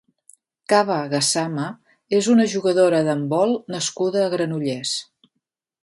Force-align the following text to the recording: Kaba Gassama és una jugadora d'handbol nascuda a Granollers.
Kaba 0.71 0.95
Gassama 1.11 1.67
és 2.21 2.31
una 2.37 2.47
jugadora 2.55 3.05
d'handbol 3.09 3.57
nascuda 3.77 4.25
a 4.27 4.33
Granollers. 4.37 4.97